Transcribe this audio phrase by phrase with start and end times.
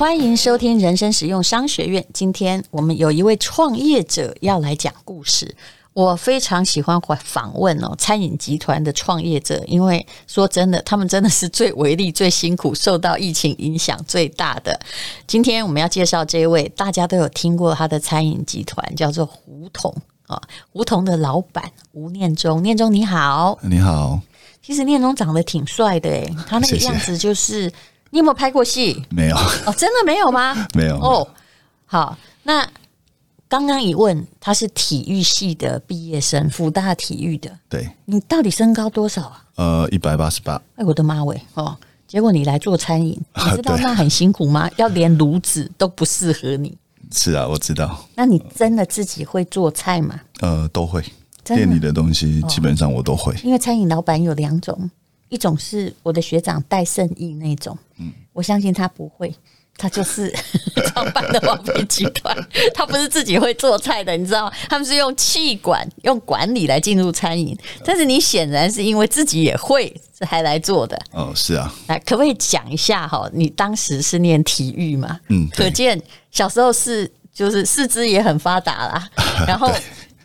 [0.00, 2.02] 欢迎收听人生实用商学院。
[2.14, 5.54] 今天我们有一位创业者要来讲故事。
[5.92, 14.80] 我非常喜欢访问哦，餐饮集团的创业者，因为说真的，他们真的是最为力、最辛苦、受到疫情影响最大的。
[15.26, 19.94] 今天我们要介绍这位，大家都有听过他的餐饮集团，叫做胡同
[20.26, 20.40] 啊。
[20.72, 24.18] 胡同的老板吴念中，念中你好，你好。
[24.62, 27.70] 其实念中长得挺帅的诶，他那个样子就是。
[28.10, 29.02] 你有没有拍过戏？
[29.10, 30.54] 没有哦，真的没有吗？
[30.74, 31.26] 没有哦。
[31.86, 32.66] 好，那
[33.48, 37.50] 刚刚一问，他是体育系的毕业生，福大体育的。
[37.68, 39.44] 对，你到底身高多少啊？
[39.56, 40.60] 呃，一百八十八。
[40.76, 41.40] 哎，我的妈喂！
[41.54, 41.76] 哦，
[42.06, 44.70] 结果你来做餐饮， 你知道那很辛苦吗？
[44.78, 46.76] 要连炉子都不适合你。
[47.12, 48.04] 是啊，我知道。
[48.14, 50.20] 那你真的自己会做菜吗？
[50.40, 51.04] 呃，都会。
[51.42, 53.34] 店里的东西基本上我都会。
[53.42, 54.88] 因为餐饮老板有两种。
[55.30, 59.34] 一种是我的学长戴胜义那种，嗯，我相信他不会，
[59.78, 60.30] 他就是
[60.92, 62.36] 创办的王品集团，
[62.74, 64.52] 他不是自己会做菜的，你知道吗？
[64.68, 71.00] 他们是用气管、用管理来进入餐饮，但是你显然是因为自己也会才来做的。
[71.12, 73.30] 哦，是啊，来，可不可以讲一下哈？
[73.32, 75.18] 你当时是念体育嘛？
[75.28, 76.00] 嗯，可见
[76.30, 79.08] 小时候是就是四肢也很发达啦，
[79.46, 79.72] 然后。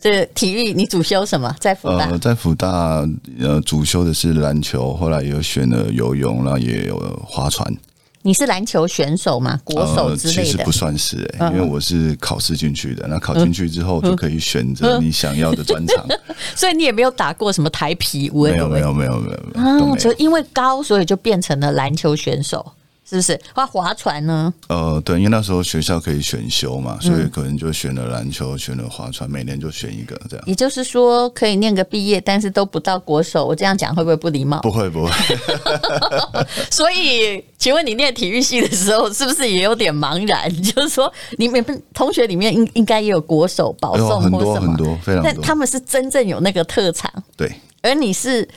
[0.05, 1.51] 这体育你主修什么？
[1.59, 3.03] 在福大，呃，在福大
[3.39, 7.75] 呃，主修的是篮球，后来又选了游泳，然后也有划船。
[8.21, 9.59] 你是篮球选手吗？
[9.63, 10.41] 国手之类的？
[10.41, 13.07] 呃、其实不算是哎、欸，因为我是考试进去的。
[13.07, 16.05] 那考进去之后就可以选择你想要的专长。
[16.55, 18.29] 所以你也没有打过什么台啤？
[18.29, 19.37] 没有，没有，没有，没有。
[19.59, 22.63] 啊，就因为高，所以就变成了篮球选手。
[23.07, 23.39] 是不是？
[23.53, 24.51] 划划船呢？
[24.67, 30.43] 呃，对，因为那时候学校可以选修嘛，所以可能就选了篮球，选了划船，每年就选一个这样。
[30.47, 33.45] 也就是说，可以念个毕业，但是都不到国手。
[33.45, 34.59] 我这样讲会不会不礼貌？
[34.61, 35.11] 不会，不会。
[36.71, 40.49] 所以，请问你念体育系的时候，是不是也有点茫然？
[40.63, 44.39] 就是说，你们同学里面应应该也有国手保送或什么？
[44.39, 45.31] 很多很多，非常多。
[45.31, 47.51] 但他们是真正有那个特长，对。
[47.83, 48.47] 而你是。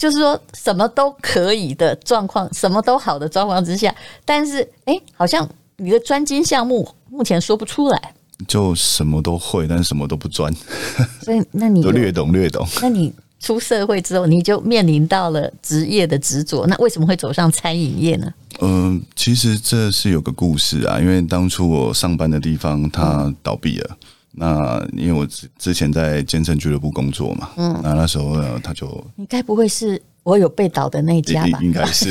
[0.00, 3.94] 就是说什么都可以的状况，什么都好的状况之下，
[4.24, 5.46] 但是哎，好像
[5.76, 8.14] 你的专精项目目前说不出来，
[8.48, 10.50] 就什么都会，但是什么都不专。
[11.20, 12.66] 所以那你都略懂略懂。
[12.80, 16.66] 那你出社会之后，你就面临到了职业的执着。
[16.66, 18.32] 那为什么会走上餐饮业呢？
[18.60, 23.90] 嗯、呃，其实这是有个故事啊，因为当初我上班的地方它倒闭了。
[23.90, 24.06] 嗯
[24.40, 31.58] 那因为我之之前在健身俱乐部工作嘛，嗯，那那时候呢，他就你该不会是我有被倒的那一家吧？
[31.60, 32.10] 应该是，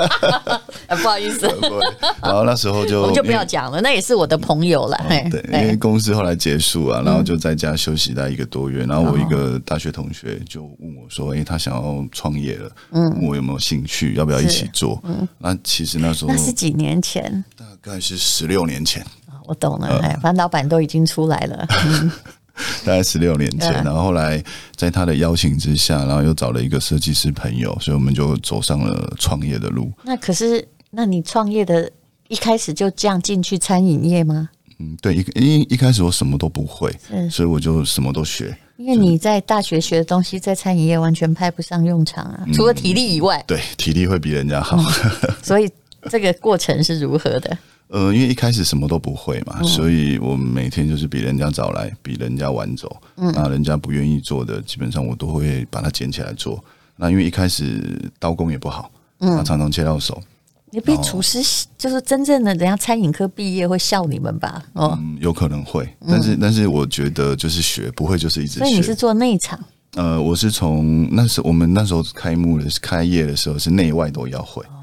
[0.88, 1.46] 不好意思。
[2.24, 4.98] 然后那时候就我们就不要讲了，那也是我的朋友了。
[5.30, 8.86] 对，因为公司后来结束啊，然后就在家休息了一个多月。
[8.86, 19.04] 然后我一个大学同学就问我说：“哎，他想要创业了，嗯，问我有没有兴趣，要不要一起做？”嗯，那其实那时候那是几年前，大概是十六年前。
[19.48, 21.66] 我懂了，哎，反正老板都已经出来了。
[21.86, 22.12] 嗯、
[22.84, 24.42] 大概十六年前，然后后来
[24.76, 29.90] 在他的邀请之下，然后又找了一个设计师朋友，所以我们就走上了创业的路。
[30.04, 31.90] 那可是，那你创业的
[32.28, 34.50] 一开始就这样进去餐饮业吗？
[34.80, 36.94] 嗯，对，一一一开始我什么都不会，
[37.30, 38.56] 所以我就什么都学。
[38.76, 43.38] 因为你在大学学的东西，在餐饮业完全派不上用场啊，除了体力以外。
[43.38, 44.76] 嗯、对，体力会比人家好。
[44.76, 45.68] 嗯、所以
[46.08, 47.58] 这个过程是如何的？
[47.88, 52.94] 呃，因为一开始什么都不会嘛，嗯、所以我每天就是比人家早来，比人家晚走。
[53.16, 56.62] 嗯，那人家不愿意做的，基本上我都会把它捡起来做。
[56.96, 58.90] 那因为一开始刀工也不好，
[59.20, 60.22] 嗯，常常切到手。
[60.70, 61.38] 你被厨师
[61.78, 64.62] 就是真正的人家餐饮科毕业会笑你们吧？
[64.74, 68.58] 哦，嗯、有可能会，但是、嗯、但是我觉得就是学不会就是一直学。
[68.58, 69.58] 所以你是做内场？
[69.94, 74.62] 呃，我是从那时我们那时候开幕的开业的时候是内外都要会。
[74.64, 74.77] 哦，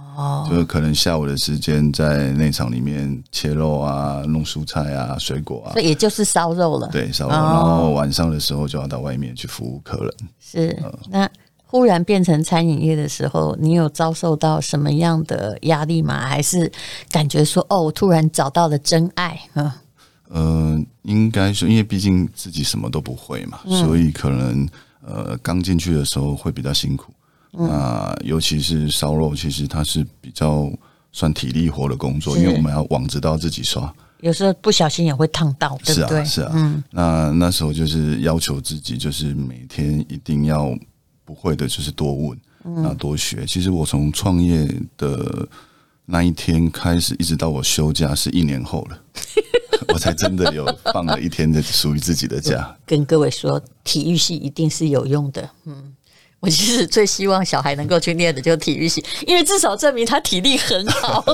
[0.50, 6.88] 就是可能下午的时间在内场里面切肉啊，弄蔬菜啊，水果啊，这也就是烧肉了。
[6.92, 7.32] 对，烧肉。
[7.32, 10.14] 然后晚上的时候就要到外面去服务客人。
[10.40, 10.78] 是，
[11.10, 11.30] 那
[11.66, 16.26] 忽然变成餐饮业的时候，你有遭受到什么样的压力吗？
[16.26, 16.72] 还是
[17.10, 19.40] 感觉说，哦，我突然找到了真爱？
[19.56, 19.72] 嗯，
[20.30, 24.68] 呃，应该说，因为毕竟自己什么都不会嘛，所以可能
[25.06, 27.12] 呃，刚进去的时候会比较辛苦。
[27.58, 30.72] 那尤其是烧肉，其实它是比较
[31.12, 36.26] 算体力活的工作，因为我们要网子到自己刷，有时候不小心也会烫到，对不对？
[36.26, 36.52] 是啊，是啊。
[36.54, 40.78] 嗯，那那时候就是要求自己，就是每天一定要
[41.24, 43.46] 不会的，就是多问，那多学。
[43.46, 44.68] 其实我从创业
[44.98, 45.48] 的
[46.06, 49.02] 那一天开始，一直到我休假是一年后了，
[49.94, 52.76] 我才真的有放了一天的属于自己的假。
[52.86, 55.50] 跟各位说，体育系一定是有用的。
[55.66, 55.95] 嗯。
[56.46, 61.26] 我其实最希望小孩能够去念的就是体育系，因为至少证明他体力很好，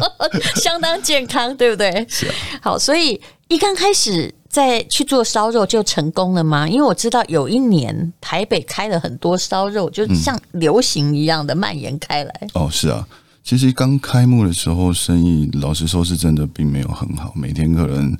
[0.60, 2.04] 相当健康，对不对？
[2.08, 2.34] 是啊。
[2.60, 3.18] 好，所以
[3.48, 6.68] 一刚开始在去做烧肉就成功了吗？
[6.68, 12.34] 因为我知道有一年台北开了很多烧肉，就像流行一样的蔓延开来。
[12.42, 12.50] 嗯。
[12.54, 13.06] 哦，是啊。
[13.42, 18.14] 其实刚开幕的时候，生意老实说是真的并没有很好，每天可能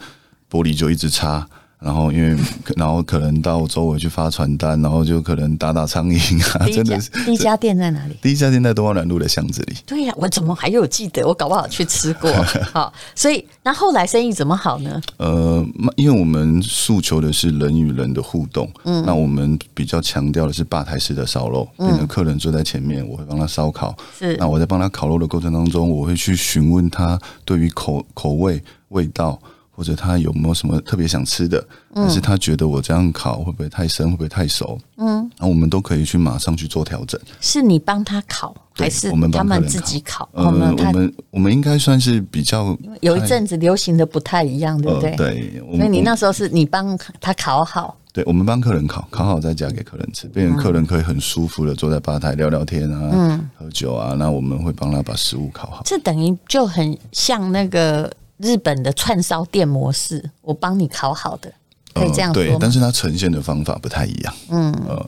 [0.50, 1.46] 玻璃就一直擦。
[1.80, 2.36] 然后因为，
[2.76, 7.08] 然后可能到周围去发传单，然后就可能打打苍蝇啊， 真的是。
[7.24, 8.16] 第一家店在哪里？
[8.20, 9.76] 第一家店在东华南路的巷子里。
[9.86, 11.24] 对呀、啊，我怎么还有记得？
[11.24, 12.28] 我搞不好去吃过。
[12.74, 15.00] 好，所以那后来生意怎么好呢？
[15.18, 15.64] 呃，
[15.94, 24.36] 因为我们诉求的是人与人的互动，嗯，那我们比较强调的是吧台式的烧肉，变成客人坐在前面，我会帮他烧烤，是。
[24.36, 29.38] 那我在帮他烤肉的过程当中，我会去询问他对于口口味味道。
[29.78, 31.64] 或者他有没有什么特别想吃的，
[31.94, 34.76] 但是他觉得我这样烤会不会太生，会不会太熟？
[34.96, 37.20] 嗯，那我们都可以去马上去做调整。
[37.40, 40.28] 是你帮他烤，还是他们自己烤？
[40.32, 45.14] 呃，我们我们应该算是比较有一阵子流行的不太一样，对不对？
[45.14, 55.82] 对，所以你那时候是你帮他烤好，对，我们帮客人烤，烤好再夹给客人吃，变成客人可以很舒服的坐在吧台聊聊天啊，嗯，喝酒啊，那我们会帮他把食物烤好。
[55.84, 58.12] 这等于就很像那个。
[58.38, 61.52] 日本的串烧店模式，我帮你烤好的，
[61.92, 64.34] 可以这样说、呃、对，但是它呈现的方法不太一样。
[64.50, 65.06] 嗯，呃，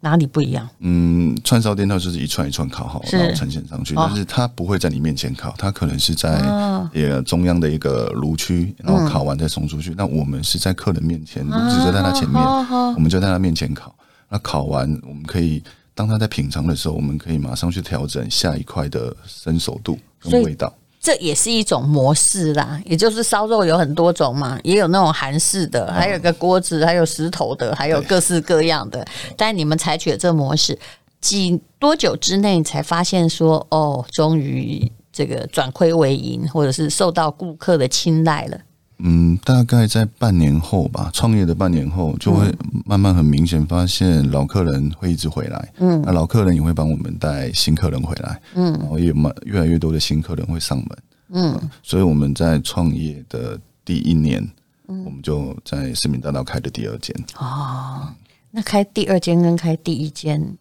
[0.00, 0.68] 哪里不一样？
[0.80, 6.40] 嗯，串烧店它就是一串一串烤好，然后呈现上去，但是它不会在你面前烤，它可能是在
[6.92, 9.94] 也中央的一个炉区，然后烤完再送出去。
[9.96, 12.42] 那我们是在客人面前，炉子就在他前面，
[12.94, 13.94] 我们就在他面前烤。
[14.28, 15.62] 那烤完，我们可以
[15.94, 20.72] 当他在品尝的时候，我们可以马上去调整下一块的生熟度跟味道。
[21.00, 29.02] 这也是一种模式啦，也就是烧肉有很多种嘛，也有那种韩式的，还有个锅子，还有石头的，还有各式各样的。
[29.34, 30.78] 但你们采取了这模式，
[31.18, 38.58] 几多久之内才发现说，哦，终于这个转亏为盈，或者是受到顾客的青睐了？
[39.02, 42.52] 嗯，大概在半年后吧，创业的半年后，就会
[42.84, 50.88] 慢慢很明显发现老客人会一直回来，嗯，那老客人也会帮我们带新客人回来，嗯，然后也慢越来越多的新客人会上门，
[51.30, 54.42] 嗯，所以我们在创业的第一年，
[54.88, 57.14] 嗯，我们就在市民大道开的第二间。
[57.38, 58.06] 哦，
[58.50, 60.56] 那开第二间跟开第一间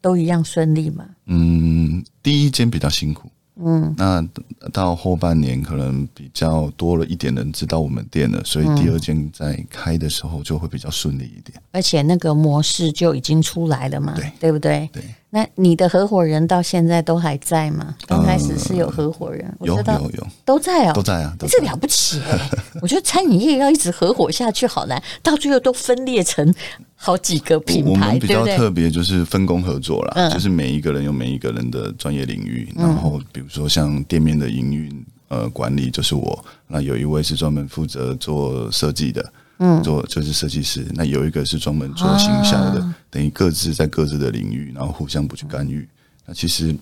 [0.00, 1.04] 都一样顺利吗？
[1.26, 3.30] 嗯，第一间比较辛苦。
[3.60, 4.26] 嗯，那
[4.72, 14.88] 到后半年可能比较多了一点人知道我们店了，所以第二间在开的时候就会比较顺利一点，而且那个模式就已经出来了嘛，对，对不对？
[14.92, 15.02] 对。
[15.30, 17.94] 那你的合伙人到现在都还在吗？
[18.06, 22.48] 刚开始是有合伙人，有有有都在哦，都在啊，这了不起哎！
[22.80, 26.54] 我觉得餐饮业要一直合伙下去好难，到最后都分裂成
[27.00, 27.90] 好几个品牌。
[27.90, 39.32] 我们比较特别就是分工合作啦，就是每一个人有每一个人的专业领域，然后比如说像店面的营运呃管理就是我，那有一位是专门负责做设计的。
[39.60, 45.88] 嗯，做就是设计师，那有一个是专门做行销的，啊、等于各自在各自的领域，然后互相不去干预。
[46.24, 46.72] 那其实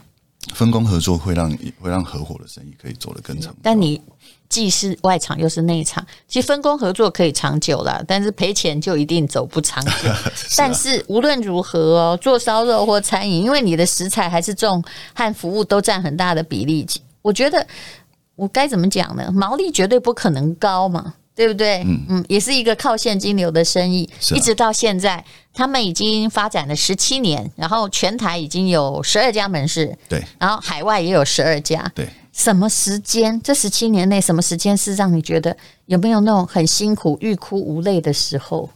[0.55, 1.51] 分工合作会让
[1.81, 3.55] 会让合伙的生意可以走得更长。
[3.63, 4.01] 但你
[4.49, 9.91] 既是外场又是内场，其实分工合作可以长久啦，但是赔钱就一定走不长久。
[10.01, 14.83] 是啊、但是无论如何哦，做烧肉或餐饮，因为你的食材还是重
[15.15, 16.87] 和服务都占很大的比例，
[17.23, 17.67] 我觉得
[18.37, 19.31] 我该怎么讲呢？
[19.33, 21.15] 毛利绝对不可能高嘛。
[21.37, 21.83] 对不对？
[21.85, 32.09] 嗯嗯，也是一个靠现金流的生意，啊、一直到现在，他们已经发展了十七年，然后全台已经有十二家门市，对，然后海外也有十二家，对。
[32.33, 33.41] 什么时间？
[33.43, 38.69] 这十七年内，什么时间是让你觉得有没有那种很辛苦、欲哭无泪的时候？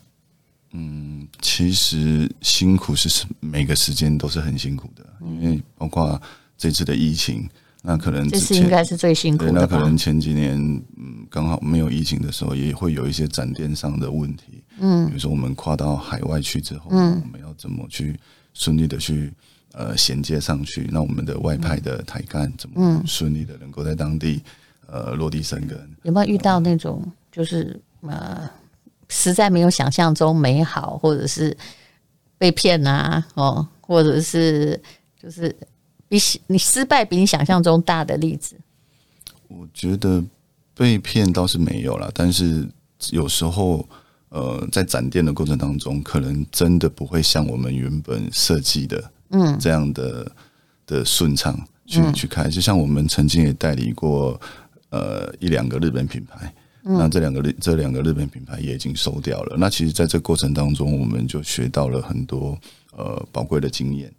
[0.73, 6.21] 嗯，其实辛苦是每个时间都是很辛苦的，因为包括
[6.57, 7.49] 这次的疫情。
[7.83, 9.53] 那可能这是应该是最辛苦的。
[9.53, 10.55] 那可能前几年，
[10.99, 14.63] 嗯，刚好没有疫情的时候，也会有一些展店上的问题。
[14.79, 18.21] 嗯，比如说我们跨到海外去之后，嗯，我们要怎么去
[18.53, 19.33] 顺利的去
[19.73, 20.91] 呃衔接上去？
[20.93, 24.43] 那我们的外派的台干怎么顺利的能够在当地
[24.87, 25.79] 呃落地生根？
[26.03, 28.47] 有没有遇到那种就是呃
[29.09, 31.57] 实在没有想象中美好，或者是
[32.37, 33.27] 被骗啊？
[33.35, 34.79] 哦，或者是
[35.19, 35.57] 就是。
[36.11, 38.57] 比你失败比你想象中大的例子，
[39.47, 40.23] 我觉得
[40.75, 42.69] 被骗倒是没有啦，但是
[43.12, 43.88] 有时候
[44.31, 50.33] 呃，在展店的过程当中，可能真的不会像我们原本设计的嗯这样的、嗯、
[50.87, 52.49] 的顺畅去、嗯、去开。
[52.49, 54.40] 就像我们曾经也代理过
[54.90, 56.52] 呃一两个日本品牌，
[56.85, 59.57] 嗯、那这两个日这两个日本品牌也已经收掉了。
[59.57, 62.59] 那其实在这过程当中，我们就学到了很多
[62.97, 64.12] 呃宝贵的经验。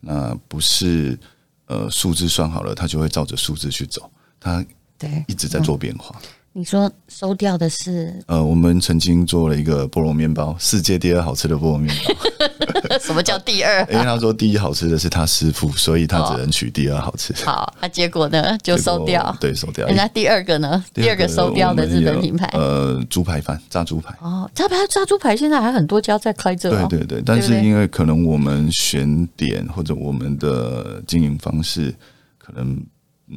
[0.00, 1.18] 那不是
[1.66, 4.64] 呃数字算好了，他就会照着数字去走，他。
[4.98, 6.18] 对，一直在做变化。
[6.22, 8.18] 嗯、你说收掉的是？
[8.28, 12.14] 呃，我们曾经做了一个菠萝面包，世界第二好吃的菠萝面包。
[12.98, 13.86] 什么叫第二？
[13.92, 17.34] 因为他说第一好吃的是他师傅，所以他只能取第二好吃。
[17.34, 18.56] 哦、 好，那结果呢？
[18.62, 19.36] 就收掉。
[19.38, 19.86] 对，收掉。
[19.88, 20.82] 那第二个呢？
[20.94, 24.16] 第二个收掉的日本品牌，呃，猪排饭，炸猪排。
[24.22, 26.86] 哦，炸排炸猪排现在还很多家在开这、哦。
[26.88, 31.94] 对对对，但是因为可能我们选点或者我们的经营方式，
[32.38, 32.82] 可能
[33.28, 33.36] 嗯。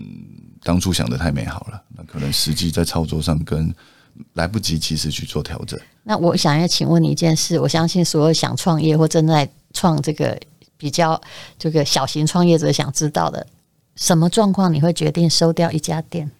[0.61, 3.73] 当初想的太美好了，那可能实际在操作上跟
[4.33, 5.79] 来不及及时去做调整。
[6.03, 10.37] 那我想要请问你一件事，我相信所有想创业或正在创这个
[10.77, 11.21] 比较
[11.57, 13.45] 这个小型创业者想知道的，
[13.95, 16.31] 什么状况你会决定收掉一家店？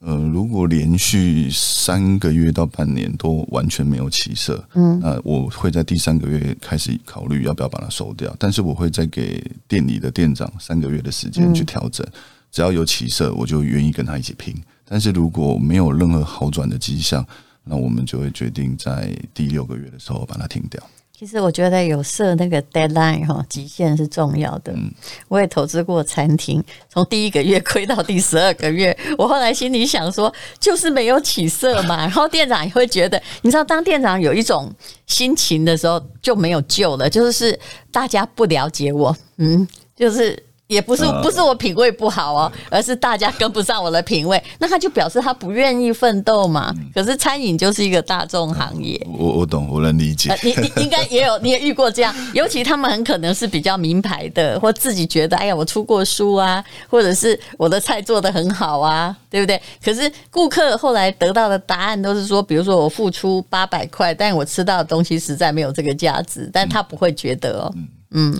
[0.00, 8.34] 呃，如果连续三个月到半年都完全没有起色，嗯，那我会在第三个月开始考虑要不要把它收掉。
[8.38, 12.06] 但是我会再给店里的店长三个月的时间去调整，
[12.54, 14.54] 只要有起色，我就愿意跟他一起拼。
[14.84, 17.26] 但是如果没有任何好转的迹象，
[17.64, 20.80] 那我们就会决定在第六个月的时候把它停掉。
[21.12, 24.72] 其实我觉得有设那个 deadline 哈，极限是重要的。
[24.72, 24.88] 嗯
[25.26, 31.96] 我也投资过餐厅，从第一个月亏到第十二个月，我后来心里想说，就是没有起色嘛。
[32.06, 34.72] 然后店长也会觉得，你知道，当店长有一种
[35.08, 37.58] 心情的时候，就没有救了，就是
[37.90, 40.40] 大家不了解我，嗯，就是。
[40.74, 46.74] 也不是不是我品味不好哦，而是大家跟不上我的品味，那他就表示他不愿意奋斗嘛。
[46.92, 50.36] 可是餐饮就是一个大众行业，我我懂，我能理解。
[50.42, 59.60] 你你应该也有， 你也遇过这样，尤其他们很可能是比较名牌的，或自己觉得哎呀，我出过书啊，或者是我的菜做得很好啊，对不对？
[59.84, 67.72] 可是顾客后来得到的答案都是说，比如说我付出八百块，但我吃到的东西实在没有这个价值，但他不会觉得哦。
[67.76, 67.86] 嗯，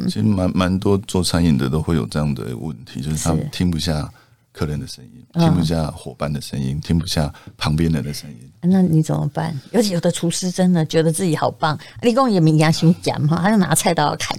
[0.04, 4.09] 其实蛮蛮多做餐饮的都会有这样的问题，就是他们听不下
[4.52, 8.37] 客人的声音，听不下伙伴的声音，听不下旁边人的声音。
[8.62, 9.59] 那你怎么办？
[9.73, 14.38] 尤其有的厨师真的觉得自己好棒，立功也名扬心讲嘛，他就拿菜刀要砍。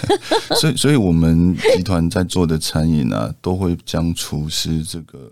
[0.60, 5.30] 所以，所以我们集团在做的餐饮啊，都会将厨师这个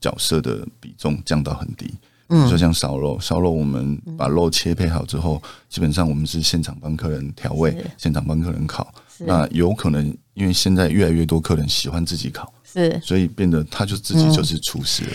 [0.00, 1.92] 角色的比重降到很低。
[2.30, 8.92] 嗯，就像烧肉，烧肉我们把肉切配好之后，基本上我们是现场帮客人调味，现场帮客人烤。
[9.18, 15.10] 那有可能因为现在越来越多客人喜欢自己烤，是，所以变得他就自己就是厨师了。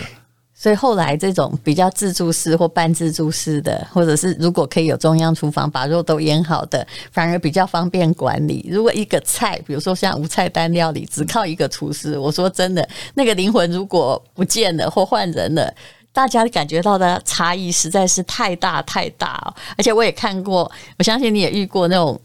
[0.58, 8.66] 所以后来这种比较自助式或半自助式的，或者是如果可以有中央厨房把肉都腌好的，反而比较方便管理。
[8.70, 15.74] 如果一个菜，比如说像无菜单料理，只靠一个厨师，我说真的，那个灵魂如果不见了或换人了。
[16.16, 22.18] 大家感觉到的差异实在是太大太大哦，而且我也看过，我相信你也遇过那种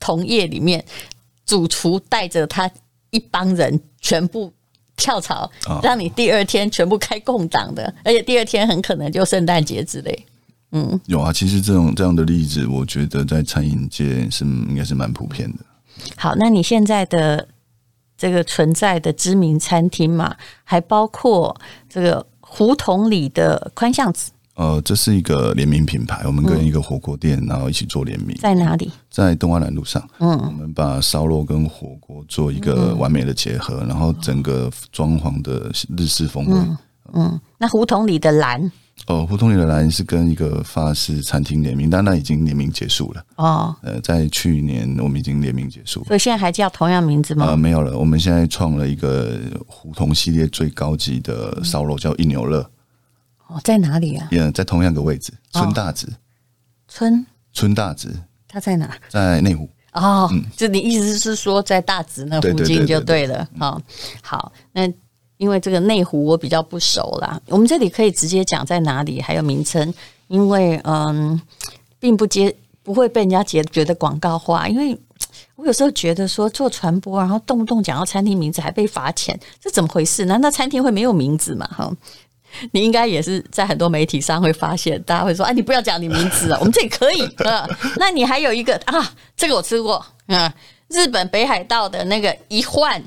[0.00, 0.82] 同业里面
[1.44, 2.70] 主厨带着他
[3.10, 4.50] 一帮人全部
[4.96, 5.50] 跳槽，
[5.82, 10.26] 让你第二天全部开共党的，而且第二天很可能就圣诞节之类。
[10.70, 15.58] 嗯，有啊，其实这种这样的例子，我觉得在餐饮界是应该是蛮普遍的。
[16.16, 17.46] 好，那你现在的
[18.16, 21.54] 这个存在的知名餐厅嘛，还包括
[21.90, 22.26] 这个。
[22.54, 28.92] 胡同里的宽巷子，呃，这是一个联名品牌，我们跟一个火锅店，嗯、然后一起做联名，在哪里？
[29.10, 30.06] 在东安南路上。
[30.18, 36.52] 嗯，我们把烧肉跟火锅做一个完美的结合，嗯、然后整个装潢的日式风格。
[36.58, 36.78] 嗯，
[37.14, 38.70] 嗯，那胡同里的蓝。
[39.08, 43.24] 哦，胡同里的蓝是跟一个法式餐厅联名，但那已经联名结束了。
[43.34, 47.46] 哦，呃，在去年我们已经联名结束了，所以现在还叫同样名字吗？
[47.46, 52.60] 呃，没有了，我们现在创了一个胡同系列最高级的烧肉，叫一牛乐。
[53.48, 54.28] 哦，在哪里啊？
[54.30, 56.06] 也在同样的位置，村大直。
[56.86, 58.08] 村村大直，
[58.46, 58.94] 他在哪？
[59.08, 59.68] 在内湖。
[59.94, 63.48] 哦，嗯，就你意思是说在大直那附近就对了。
[63.58, 63.82] 好，
[64.22, 64.88] 好，那。
[65.42, 69.92] 因为这个内湖我比较不熟啦，我们这里可以直接讲在哪里，还有名称，
[70.28, 71.42] 因为嗯，
[71.98, 74.96] 并不接不会被人家觉觉得广告化，因为
[75.56, 80.26] 我有时候觉得说做传播，然后动不动讲到餐厅名字还被罚钱，这怎么回事？
[80.26, 81.68] 难道餐厅会没有名字吗？
[81.76, 81.92] 哈，
[82.70, 87.68] 你应该也是在很多媒体上会发现，大家会说，哎，你不要讲你名字啊，我们这里可以啊。
[87.96, 90.54] 那你还有一个啊，这个我吃过啊，
[90.86, 93.02] 日本北海道的那个一换。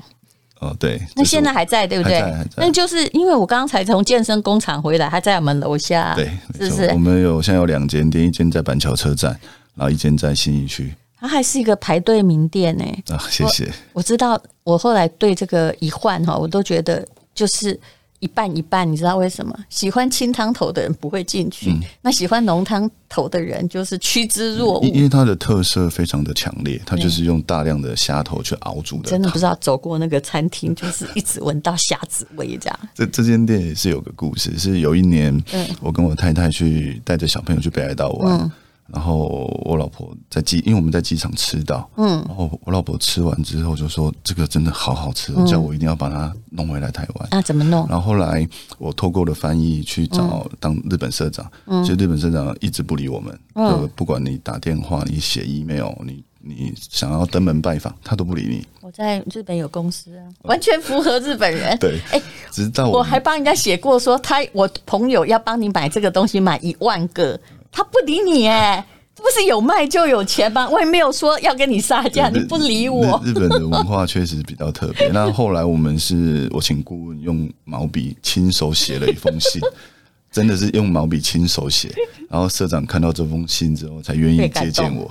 [0.60, 2.20] 哦，对，那现在还在，对不对？
[2.56, 6.86] 那就是因为我刚才从健身工厂回来，还在我们楼下，对，是不是？
[6.88, 9.30] 我们有现在有两间店，一间在板桥车站，
[9.74, 10.94] 然后一间在新义区。
[11.18, 12.84] 它还是一个排队名店呢。
[13.08, 13.64] 啊，谢谢。
[13.64, 17.78] 我，我知道，我后来对这个一换哈，我都觉得就是。
[18.20, 19.56] 一半一半，你知道为什么？
[19.68, 24.88] 喜欢清汤头的人不会进去，嗯、那喜欢浓汤头的人就是趋之若鹜。
[24.88, 29.10] 因为它的特色非常的强烈，它就是用大量的虾头去熬煮的。
[29.10, 32.78] 真的不知道走过那个餐厅，就是一直闻到虾子味这样。
[32.94, 35.42] 这这间店也是有个故事，是有一年，
[35.80, 38.40] 我跟我太太去带着小朋友去北海道玩。
[38.40, 38.50] 嗯
[38.92, 47.84] 然后我老婆在机，因为我们在机场吃到，嗯，然后我老婆吃完之后就说：“这个真的好好吃，叫我一定要把它弄回来台湾。”那怎么弄？
[47.88, 51.50] 然后后来我透过了翻译去找当日本社长，
[51.84, 58.64] 其实日本社长一直不理我们，就不管你打电话、你写 email、你你想要登门拜访，他都不理你。
[58.82, 61.76] 我在日本有公司啊，完全符合日本人。
[61.80, 67.38] 对，哎，直到我还帮人家写过说，他我朋友要帮你买这个东西，买一万个。
[67.70, 70.68] 他不理你哎，这不是有卖就有钱吗？
[70.68, 73.20] 我也没有说要跟你杀价，你不理我。
[73.24, 75.08] 日本的文化确实比较特别。
[75.08, 79.60] 那后来我们是我请顾问用毛笔亲手写了一封信，
[80.30, 81.90] 真的是用毛笔亲手写。
[82.28, 85.10] 然后社长看到这封信之后，才愿意接见我。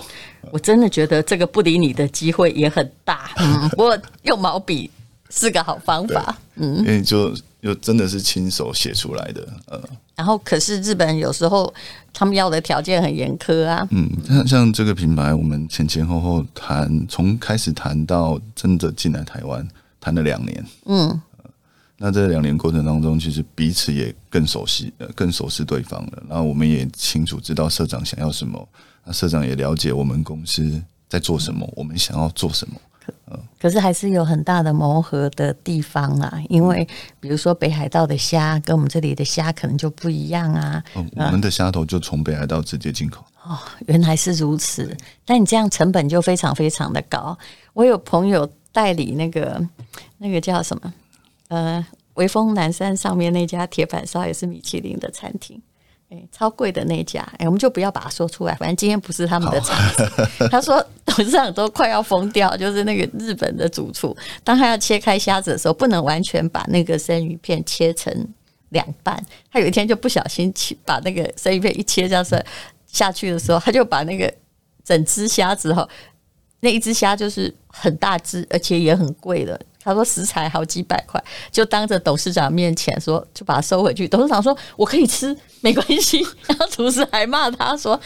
[0.52, 3.32] 我真的觉得这个不理你的机会也很大。
[3.38, 4.92] 嗯， 不过用毛笔
[5.30, 6.38] 是个好方法。
[6.56, 7.34] 嗯，因为就
[7.66, 9.48] 就真的是亲手写出来的。
[9.66, 9.82] 呃。
[10.16, 11.74] 然后，可是日本人有时候
[12.14, 13.86] 他们要的条件很严苛啊。
[13.90, 19.68] 嗯，像像这个品牌，我们前前后后谈，从开始谈到真的进来台湾，
[20.00, 20.66] 谈了两年。
[20.86, 21.20] 嗯，
[21.98, 26.24] 那这两年过程当中，其实彼此也更熟悉，呃，更熟悉对方了。
[26.30, 28.70] 然后我们也清楚知道社长想要什么，
[29.04, 32.76] 那社长也了解我们公司在做什么，我们想要做什么。
[33.60, 36.88] 可是还是有很大的磨合的地方啊，因为
[37.20, 40.84] 比如说北海道的虾跟我们这里的虾可能就不一样啊。
[40.94, 43.24] 哦，我们的虾头就从北海道直接进口。
[43.44, 44.96] 哦，原来是如此。
[45.24, 47.38] 但你这样成本就非常非常的高。
[47.74, 49.62] 我有朋友代理那个
[50.18, 50.94] 那个叫什么？
[51.48, 55.62] 呃，微风南山上面那家铁板烧也是米其林的餐厅。
[56.32, 58.54] 超贵的那家，哎，我们就不要把它说出来。
[58.56, 60.28] 反正今天不是他们的场子。
[60.52, 68.28] 他说董事长都快要疯掉，就是那个日本的主厨，当他要切开虾子的时候，不能完全把那个生鱼片切成
[68.70, 69.24] 两半。
[69.52, 72.44] 他有一天就不小心切把那个生鱼片一切这样子
[72.88, 74.32] 下去的时候，他就把那个
[74.84, 75.88] 整只虾子哈，
[76.60, 79.60] 那一只虾就是很大只，而且也很贵的。
[79.86, 84.08] 他说食材好几百块，就当着董事长面前说，就把它收回去。
[84.08, 87.98] 董事长说：“我可以吃，没关系。”然后厨师还骂他说：“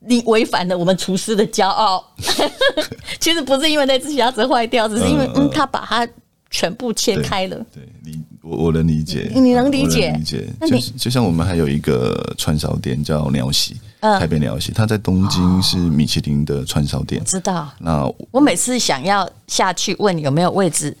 [0.00, 2.04] 你违反了我们厨师的骄傲。
[3.20, 6.06] ”其实不是因为那只虾子坏掉，只是因为嗯，他把它
[6.50, 7.56] 全部切开了。
[7.72, 10.12] 对，你我我能理解，你能理解？
[10.12, 10.48] 理解。
[10.60, 13.76] 就就像我们还有一个串烧店叫鸟喜。
[14.00, 17.24] 台北鸟喜，他在东京是米其林的串烧店。
[17.24, 17.68] 知道。
[17.80, 20.96] 那我每次想要下去问有没有位置，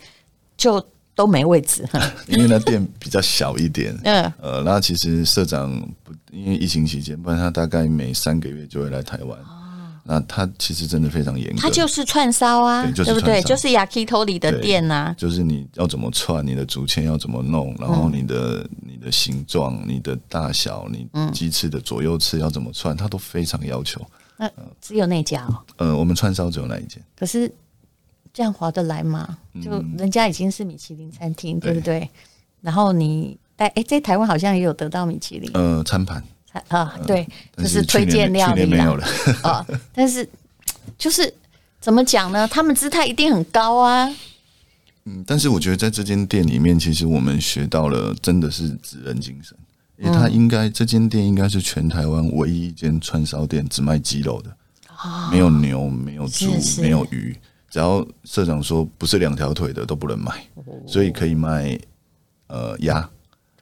[0.56, 1.88] 就都没位置。
[2.26, 3.96] 因为那店比较小一点。
[4.02, 4.24] 嗯。
[4.42, 5.70] 呃，那其实社长
[6.02, 9.38] 不因为疫情期间，不然他大概每三个月就会来台湾。
[10.08, 13.42] 那他其实真的非常严格，他就是串烧啊，对，就是、对不对？
[13.42, 24.00] 就是 Yakitori 的店呐、啊，就是你要怎么串，你的竹签要怎么弄，然后你的、嗯、你的形状、你的大小、你鸡翅的左右翅要怎么串，他都非常要求。
[24.36, 24.48] 那
[24.80, 27.02] 只有那家哦，呃，我们串烧只有那一间。
[27.18, 27.52] 可是
[28.32, 29.36] 这样划得来吗？
[29.60, 32.00] 就人家已经是米其林餐厅，嗯、对不对？
[32.00, 32.10] 对，
[32.60, 36.22] 然后你在哎，在台湾好像也有得到米其林，呃，餐盘。
[36.68, 39.04] 啊，对，就是推荐料理了
[39.42, 39.66] 啊。
[39.92, 40.28] 但是
[40.98, 41.32] 就是
[41.80, 42.46] 怎么讲呢？
[42.48, 44.08] 他们姿态一定很高啊。
[45.04, 49.56] 嗯，但是我觉得在这间店里面，其实我们学到了真的是职人精神。
[49.98, 54.54] 因为他应该这间店应该是全台湾唯一一间串烧店只卖鸡肉的，
[55.32, 57.34] 没有牛，没有猪，没有鱼，
[57.70, 60.46] 只要社长说不是两条腿的都不能卖，
[60.86, 61.78] 所以可以卖
[62.48, 63.08] 呃鸭。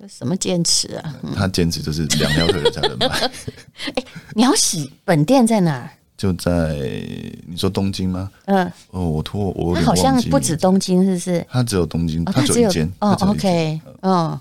[0.08, 1.14] 什么坚持啊？
[1.34, 3.08] 他坚持就是两条腿的才能买。
[3.94, 5.90] 哎，鸟喜本店在哪儿？
[6.16, 6.74] 就在
[7.46, 8.30] 你说东京吗？
[8.46, 8.64] 嗯。
[8.90, 9.74] 哦，我托我。
[9.74, 11.46] 他好像不止东京，是不是？
[11.50, 12.90] 他只有东京，他只有一间。
[13.00, 14.40] 哦，OK，嗯，哦，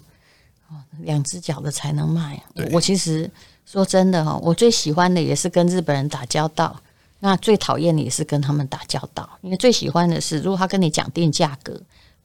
[0.99, 2.41] 两只脚的才能卖。
[2.71, 3.30] 我其实
[3.65, 6.80] 说真的哈，我最喜欢的也是跟日本人打交道，
[7.19, 11.82] 那最讨厌的也是跟他们打交道，因为最喜欢的是如果他跟你讲定价格。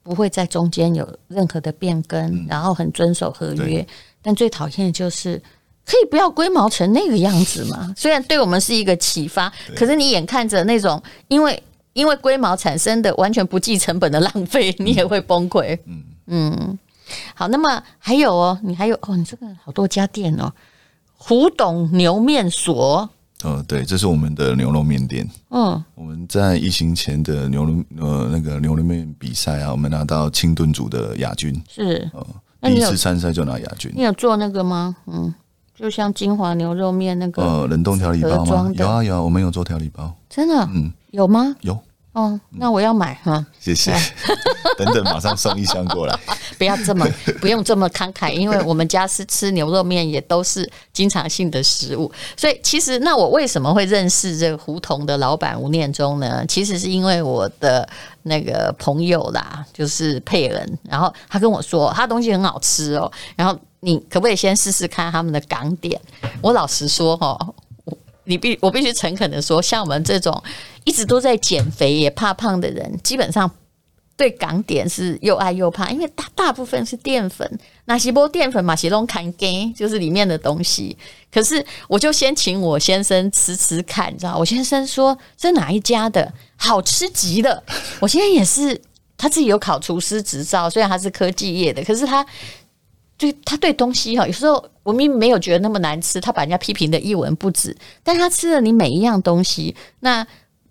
[0.09, 3.85] 不会在中间有任何的变更，嗯、然后很遵守合约。
[4.23, 5.39] 但最讨厌的就是
[5.85, 7.93] 可以不要龟毛成那个样子嘛？
[7.95, 11.61] 虽然对我们是一个启发，可是你眼看着那种，因为。
[11.93, 15.77] 因为龟毛产生的完全不计成本的浪费，你也会崩溃。
[15.85, 16.79] 嗯嗯，
[17.33, 20.53] 好，那么还有哦，你还有哦，你这个好多家店哦，
[21.17, 23.09] 胡董牛面所。
[23.43, 25.27] 呃，对，这是我们的牛肉面店。
[25.49, 31.61] 嗯，我们在疫情前的牛肉呃那个牛肉面比赛啊，我们拿到清炖组的亚军。
[31.69, 33.91] 是，呃，第一次参赛就拿亚军。
[33.95, 34.95] 你有做那个吗？
[35.07, 35.33] 嗯，
[35.73, 38.71] 就像金华牛肉面那个呃冷冻调理包吗？
[38.75, 40.13] 有啊有啊，我们有做调理包。
[40.29, 40.55] 真的？
[40.73, 41.55] 嗯，有吗？
[41.61, 41.79] 有。
[42.11, 43.93] 哦，那我要买哈，谢谢。
[44.77, 46.19] 等等，马上送一箱过来。
[46.57, 47.07] 不要这么，
[47.39, 52.11] 不用这么慷慨，因为我们家是吃牛肉面，也都是经常性的食物。
[52.35, 56.45] 所以，其实那我为什么会认识这个胡同的老板吴念中呢？
[56.47, 57.87] 其实是因为我的
[58.23, 63.11] 那个朋友啦，就是佩恩，然后他跟我说，他东西很好吃哦。
[63.35, 65.99] 然后你可不可以先试试看他们的港点？
[66.41, 67.37] 我老实说哈。
[68.25, 70.39] 你必我必须诚恳的说，像我们这种
[70.83, 73.49] 一直都在减肥也怕胖的人，基本上
[74.19, 77.49] 对港点是又爱又怕，因为大大部分是淀粉，
[77.85, 80.97] 那些波淀粉嘛，其中看根就是里面的东西。
[81.31, 84.35] 可是我就先请我先生吃吃看，你知道？
[84.37, 87.63] 我先生说这哪一家的好吃极了。
[88.01, 88.81] 我现在也是
[89.17, 92.25] 他自己有考厨师执照，虽然他是科技业的，可是他。
[93.17, 97.75] 对，他对东西哈，有时候我明明没有觉得那么难吃，他把人家批评的一文不值。
[98.01, 100.25] 但他吃了你每一样东西，那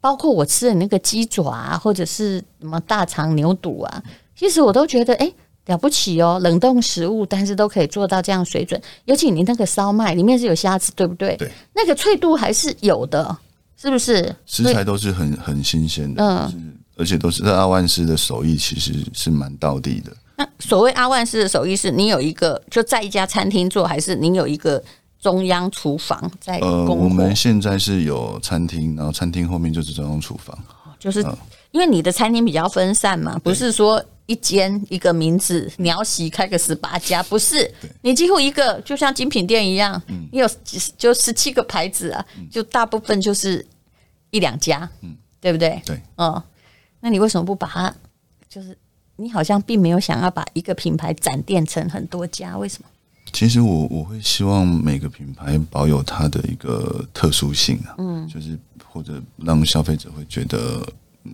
[0.08, 4.02] 包括我吃的那个鸡爪啊，或者是什么大肠牛肚啊，
[4.34, 5.30] 其实我都觉得哎
[5.66, 8.80] 了不起哦，冷冻食物，但是都可以做到这样水准。
[9.04, 11.36] 尤其你那个烧麦里面是有虾子，对不对？
[11.36, 13.36] 对，那个脆度还是有的，
[13.76, 14.34] 是不是？
[14.46, 20.10] 食材都是很很新鲜的，嗯，而且都是在阿万斯的手艺，其实是蛮到地的。
[20.38, 24.82] 那所谓阿万斯的手艺是，你有一个就在一家餐厅做，还是您有一个
[25.20, 26.58] 中央厨房在？
[26.58, 30.56] 呃，我们现在是有餐厅，然后餐厅后面就是中央厨房。
[30.98, 31.24] 就是
[31.70, 40.00] 因为你的餐厅比较分散嘛，不是说一间一个名字鸟喜开个十八家，不是，你几乎一个就像精品店一样，
[40.32, 40.48] 你有
[40.96, 43.64] 就十七个牌子啊，就大部分就是
[44.30, 45.80] 一两家，嗯，对不对？
[45.86, 46.42] 对，嗯，
[47.00, 47.94] 那你为什么不把它
[48.48, 48.76] 就是？
[49.20, 52.88] 你好像并没有想要把一个品牌展店成很多家，为什么？
[53.32, 60.86] 其实我我会希望每个品牌保有它的一个特殊性啊，嗯，就是或者让消费者会觉得，
[61.24, 61.32] 嗯，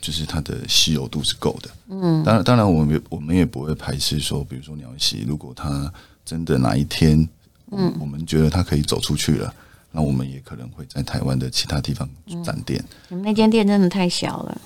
[0.00, 5.92] 就是它的稀有度是够的，嗯，当然当然我们我们也不会排斥说，比如说鸟喜，如果它
[6.24, 7.28] 真的哪一天，
[7.72, 9.52] 嗯，我们觉得它可以走出去了，
[9.90, 12.08] 那我们也可能会在台湾的其他地方
[12.44, 12.82] 展店。
[13.08, 14.60] 你们那间店真的太小了。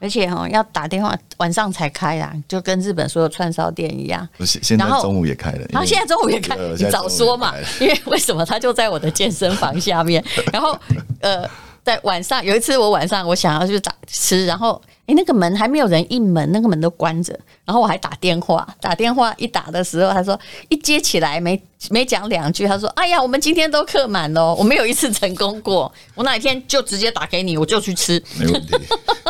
[0.00, 4.26] 而且哈，要打电话晚上才开啊，就跟日本所有串烧店一样。
[4.36, 5.66] 不是，现在中午也开了。
[5.70, 7.54] 然后现在中午也开，你早说嘛！
[7.80, 10.24] 因为为什么他就在我的健身房下面？
[10.52, 10.78] 然后
[11.20, 11.48] 呃，
[11.84, 14.80] 在晚上有一次，我晚上我想要去打吃，然后。
[15.08, 17.32] 诶，那个门还没有人应门，那个门都关着。
[17.64, 25.90] 然后我还打电话，打电话一打的时候，他说一接起来没没讲两句，他说：“哎呀，我们今天都客满了，我没有一次成功过。
[26.14, 28.76] 我哪一天就直接打给你，我就去吃，没问题。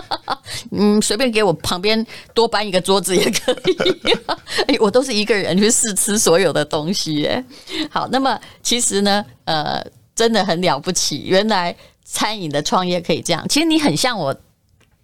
[0.72, 3.76] 嗯，随便给我旁边多搬一个桌子也可以。
[4.66, 7.24] 哎，我都是一个人去试吃所有的东西。
[7.24, 7.44] 哎，
[7.88, 9.80] 好，那么其实呢，呃，
[10.16, 11.22] 真的很了不起。
[11.26, 11.72] 原来
[12.04, 13.46] 餐饮的创业可以这样。
[13.48, 14.34] 其实你很像我。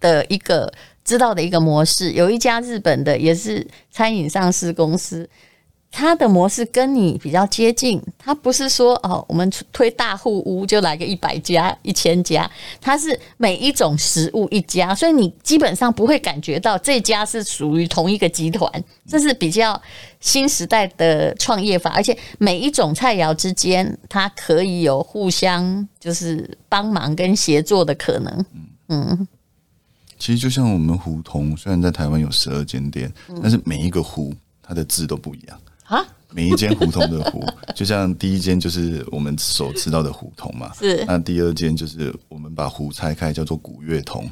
[0.04, 0.70] 的一个
[1.02, 5.26] 知道的一个模式，有一家日本的也是餐饮上市公司，
[5.90, 7.98] 它的模式跟你比较接近。
[8.18, 12.50] 它不是说哦，我们推大户屋就来个一百家、一千家，
[12.82, 18.70] 它是每一种食物一家，所以你基本上不会感觉到这家是属于同一个集团。
[19.08, 19.80] 这是比较
[20.20, 28.44] 新时代的创业法，而且每一种菜肴之间，它可以有互相就是帮忙跟协作的可能。
[28.88, 29.26] 嗯。
[30.24, 34.32] 其实就像我们胡同，虽然在台湾有十二间店，但是每一个胡
[34.62, 36.02] 它的字都不一样啊。
[36.30, 37.44] 每一间胡同的胡，
[37.76, 41.04] 就像第一间就是我们所知道的胡同嘛，是。
[41.06, 44.22] 那第二间就是我们把胡拆开叫做古月同，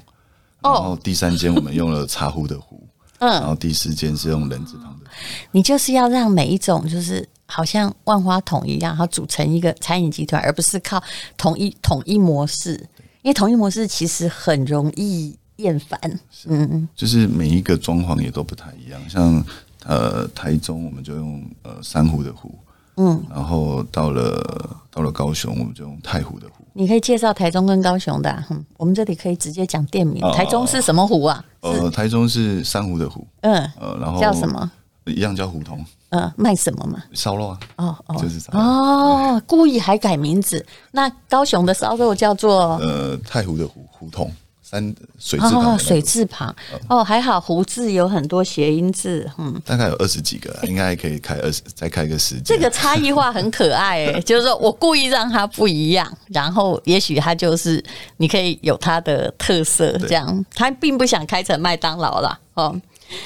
[0.63, 2.83] 然后第三间我们用了茶壶的壶，
[3.19, 5.11] 嗯，然后第四间是用人字旁的。
[5.51, 11.03] 你就是要让每一种就是好像万花筒一样，然后组成一个餐饮集团，而不是靠
[11.37, 12.73] 统一统一模式，
[13.21, 15.37] 因为统一模式其实很容易。
[15.63, 15.99] 厌烦，
[16.47, 19.01] 嗯嗯，就是每一个装潢也都不太一样。
[19.09, 19.45] 像
[19.87, 22.55] 呃台中，我们就用呃珊瑚的湖，
[22.97, 26.65] 嗯，然后到了到了高雄，我们就用太湖的湖。
[26.75, 30.21] 你可以介绍台中跟高雄的，啊，嗯，我们这里可以直接讲店名。
[30.33, 31.45] 台中是什么湖啊？
[31.61, 34.71] 呃，台中是珊瑚的湖，嗯，呃，然后叫什么？
[35.05, 35.85] 一样叫胡同。
[36.11, 37.03] 嗯，卖什么嘛？
[37.13, 37.59] 烧肉啊。
[37.77, 40.65] 哦哦，就是烧哦，故意还改名字。
[40.93, 44.31] 那高雄的烧肉叫做呃太湖的湖胡同。
[44.73, 46.57] 三水字旁、哦，水字旁
[46.89, 52.43] 哦，还好胡字有很多谐音字，嗯，大概有二十几个，应该可以开二十，再开个十几。
[52.43, 57.85] 这个差异化很可爱，哎， 就是说我故意让它不一样，然后也许它就是
[58.17, 62.41] 你可以有它的特色，这样，他并不想开成麦当劳啦。
[62.55, 62.75] 哦。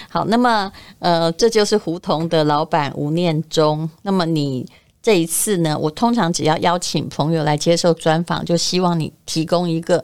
[0.09, 3.89] 好，那么呃，这就是胡同的老板吴念中。
[4.03, 4.69] 那么你
[5.01, 10.03] 这一次呢，我通常只要邀请朋友来接受专访，就希望你提供一个。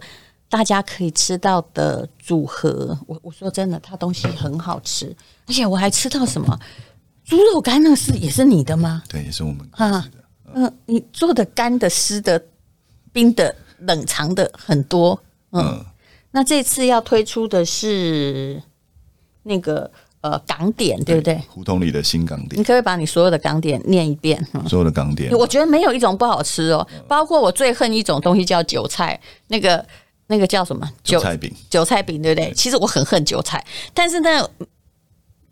[0.53, 6.61] 大家可以吃到的组合，我我说真的，它东西很好吃，而且我还吃到什么
[7.25, 9.03] 猪肉干，那是也是你的吗？
[9.09, 10.07] 对，也是我们啊，
[10.53, 12.45] 嗯，你做的干的、湿的、
[13.15, 15.19] 冰的、冷藏的很多，
[15.53, 15.87] 嗯，嗯，
[16.33, 18.63] 那这次要推出的是
[19.45, 21.43] 那个呃港点，对不对？
[21.49, 24.47] 胡同里的新港点，你可以把你所有的港点念一遍？
[24.53, 29.83] 嗯、所有的港点，我觉得没有一种不好吃哦，包括我最恨一种东西叫韭菜那个。
[30.33, 31.53] 那个叫什么韭菜饼？
[31.69, 32.51] 韭菜饼对不对？
[32.55, 34.49] 其实我很恨韭菜，但是呢，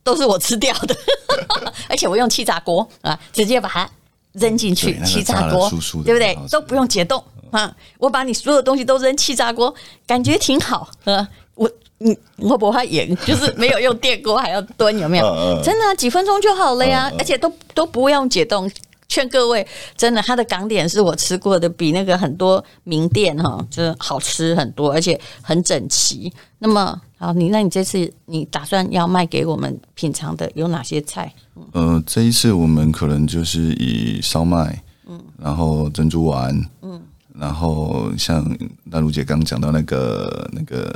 [0.03, 0.97] 都是我吃掉的，
[1.87, 3.89] 而且我用气炸锅啊，直接把它
[4.33, 5.69] 扔进去气炸锅，
[6.03, 6.35] 对不对？
[6.51, 7.77] 都不用解冻啊！
[7.99, 9.73] 我把你所有东西都扔气炸锅，
[10.07, 10.89] 感觉挺好。
[11.05, 15.27] 啊，我你我不怕盐，就是没有用电锅还要蹲，有没有？
[15.63, 18.71] 真的啊，几分钟就好了呀，而且都都不用解冻。
[19.11, 26.33] 劝各位，真的，它的港点是我吃过的，比那个很多名店哈，就是好吃很多，而且很整齐。
[26.61, 31.35] 那么，好，你那你这次你打算要卖给我们品尝的有哪些菜？
[31.73, 37.03] 呃，这一次我们可能就是以烧麦，嗯，然后珍珠丸，嗯，
[37.35, 38.49] 然后像
[38.89, 40.95] 大如姐刚刚讲到那个那个。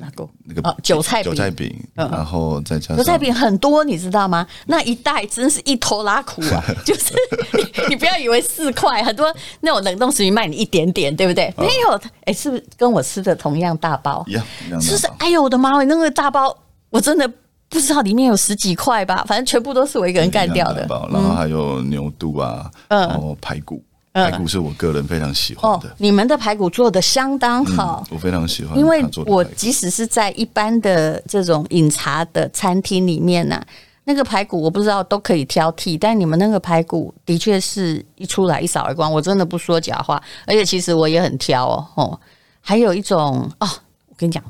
[0.00, 4.46] 那个那个韭菜韭菜饼，然后再加上韭菜饼很多，你知道吗？
[4.66, 6.64] 那一袋真是一拖拉苦啊！
[6.84, 7.12] 就是
[7.52, 11.52] 你，你不要以为四块，很多那种冷冻食品卖你一点点，对不对？
[11.58, 14.24] 没有，哎，是不是跟我吃的同样大包？
[14.26, 14.44] 一样，
[14.80, 15.06] 是不是？
[15.18, 15.82] 哎呦我的妈！
[15.84, 16.56] 那个大包
[16.88, 17.28] 我真的
[17.68, 19.24] 不知道里面有十几块吧？
[19.28, 20.86] 反正全部都是我一个人干掉的。
[21.12, 23.82] 然后还有牛肚啊，然后排骨。
[24.12, 25.88] 排骨是我个人非常喜欢的。
[25.88, 28.76] 哦，你们的排骨做的相当好，嗯，我非常喜欢。
[28.76, 33.66] 因为我即使是在一般的这种饮茶的餐厅里面呢，啊，
[34.02, 40.20] 那个排骨我不知道都可以挑剔，但你们那个排骨的确是一出来一扫而光，我真的不说假话。
[40.44, 42.20] 而且其实我也很挑哦，哦，
[42.60, 43.68] 还有一种哦，
[44.08, 44.42] 我跟你讲，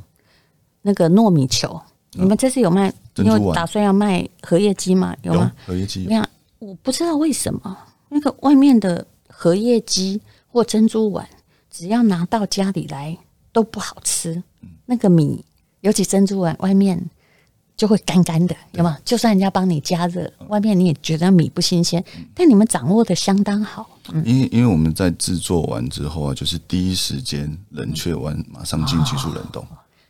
[0.81, 1.79] 那个糯米球，
[2.13, 2.91] 你们这次有卖？
[3.17, 5.15] 因为打算要卖荷叶鸡吗？
[5.21, 5.53] 有吗？
[5.67, 6.01] 荷叶鸡。
[6.01, 6.27] 你看，
[6.61, 7.77] 我不知道为什么
[8.09, 9.05] 那个外面的。
[9.43, 11.27] 荷叶鸡或珍珠丸，
[11.71, 13.17] 只要拿到家里来
[13.53, 14.43] 都不好吃。
[14.85, 15.43] 那个米，
[15.81, 17.09] 尤其珍珠丸，外面
[17.75, 18.99] 就会干干的，有吗？
[19.03, 22.05] 就算人家帮你加热，外面你也觉得米不新鲜。
[22.35, 23.89] 但你们掌握的相当好。
[24.27, 29.67] 因为因为我们在制作完之后啊，就是第一时间冷却完，马上进急速冷冻，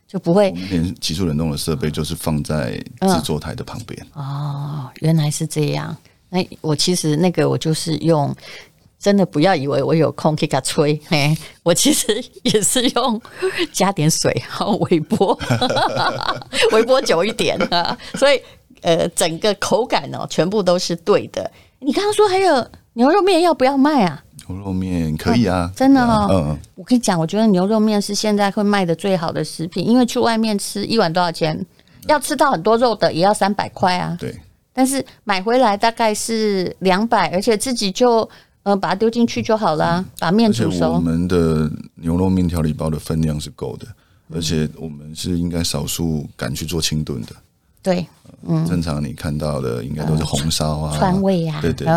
[0.09, 4.05] 就不会连急速冷冻的设备就是放在制作台的旁边。
[4.11, 5.95] 哦，原来是这样。
[6.27, 8.35] 那我其实那个我就是用。
[9.01, 13.19] 真的不要以为我有空可以给它吹，嘿，我其实也是用
[13.73, 15.35] 加点水，然后微波，
[16.71, 18.39] 微波久一点啊，所以
[18.83, 21.49] 呃，整个口感哦，全部都是对的。
[21.79, 24.23] 你刚刚说还有牛肉面要不要卖啊？
[24.47, 26.27] 牛肉面可以啊，真的哦。
[26.29, 31.65] 嗯，我跟你讲，我觉得牛肉面是现在会卖的最好的食品，因为去外面吃一碗多少钱？
[32.07, 34.15] 要吃到很多肉的也要三百块啊。
[34.19, 34.39] 对，
[34.71, 38.29] 但是买回来大概是两百，而且自己就。
[38.63, 40.93] 呃，把它丢进去就好了，嗯、把面煮熟。
[40.93, 43.87] 我们的牛肉面条礼包的分量是够的，
[44.29, 47.29] 嗯、而且我们是应该少数敢去做清炖的。
[47.83, 48.05] 对，
[48.47, 51.59] 嗯，正常你看到的应该都是红烧啊、川味啊。
[51.61, 51.87] 对对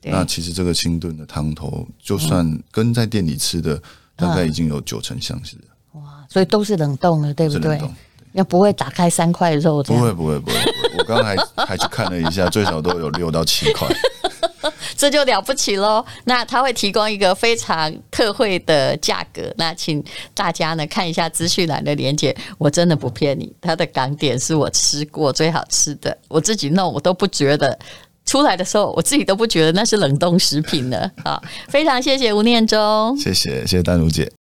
[0.00, 0.10] 对。
[0.10, 3.82] 那其实这个清炖的汤头，就算跟在店里吃的，嗯、
[4.16, 6.00] 大概已经有九成相似了。
[6.00, 7.80] 哇，所以都是冷冻的，对不对？
[8.32, 9.82] 要不会打开三块肉？
[9.84, 10.56] 不会不会不会，
[10.98, 13.88] 我刚刚还还去看了一下，最少都有六到七块。
[14.96, 16.04] 这就了不起喽！
[16.24, 20.02] 那他会提供一个非常特惠的价格，那请
[20.34, 22.34] 大家呢看一下资讯栏的链接。
[22.58, 27.78] 我真的不骗你，他的港点是我吃过最好吃的，我自己弄我都不觉得，
[28.26, 31.42] 出来的时候我自己都不觉得那是冷冻食品了啊！
[31.68, 34.37] 非常谢谢吴念中，谢谢谢谢丹如姐。